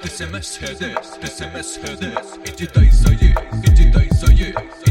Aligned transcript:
This 0.00 0.20
MS 0.20 0.58
hörde, 0.60 0.94
this 1.20 1.40
MS 1.40 1.80
hörde, 1.82 2.14
ich 2.44 2.52
die 2.54 2.66
Deise, 2.66 3.12
ich 3.62 3.72
die 3.72 3.90
Deise, 3.90 4.83